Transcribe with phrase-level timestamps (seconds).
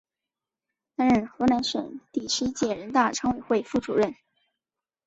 [0.95, 4.15] 担任河南省第十一届人大常委会副主任。